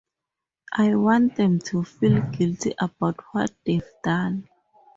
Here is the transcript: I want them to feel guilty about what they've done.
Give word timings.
I 0.73 0.95
want 0.95 1.35
them 1.35 1.59
to 1.59 1.83
feel 1.83 2.21
guilty 2.31 2.73
about 2.79 3.19
what 3.33 3.51
they've 3.67 3.87
done. 4.03 4.47